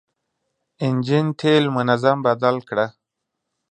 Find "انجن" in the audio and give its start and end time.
0.85-1.25